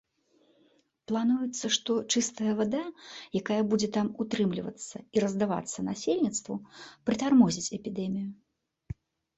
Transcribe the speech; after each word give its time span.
Плануецца, 1.09 1.65
што 1.75 1.91
чыстая 2.13 2.55
вада, 2.61 2.81
якая 3.41 3.59
будзе 3.75 3.89
там 3.99 4.07
утрымлівацца 4.27 4.95
і 5.19 5.25
раздавацца 5.27 5.79
насельніцтву, 5.91 6.55
прытармозіць 7.09 7.69
эпідэмію. 7.81 8.29